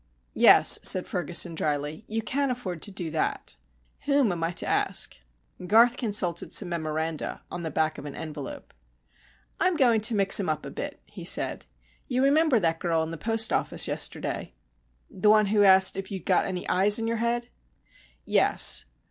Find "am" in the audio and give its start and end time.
4.31-4.43